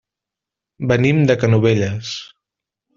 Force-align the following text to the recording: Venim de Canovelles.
Venim 0.93 1.21
de 1.33 1.37
Canovelles. 1.45 2.19